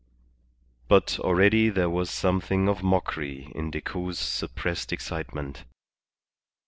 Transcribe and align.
But 0.87 1.19
already 1.19 1.69
there 1.69 1.87
was 1.87 2.09
something 2.09 2.67
of 2.67 2.81
mockery 2.81 3.51
in 3.53 3.69
Decoud's 3.69 4.17
suppressed 4.17 4.91
excitement. 4.91 5.63